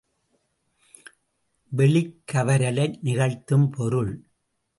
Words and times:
வெளிக்கவரலை 1.71 2.97
நிகழ்த்தும் 3.01 3.69
பொருள். 3.69 4.11